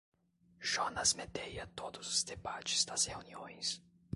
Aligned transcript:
Jonas 0.59 1.13
medeia 1.13 1.67
todos 1.75 2.07
os 2.07 2.23
debates 2.23 2.83
das 2.85 3.05
reuniões. 3.05 3.79